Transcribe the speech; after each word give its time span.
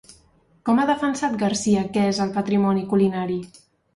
Com 0.67 0.79
ha 0.79 0.85
defensat 0.89 1.35
Garcia 1.43 1.83
que 1.97 2.05
és 2.13 2.21
el 2.25 2.33
patrimoni 2.39 2.83
culinari? 2.95 3.37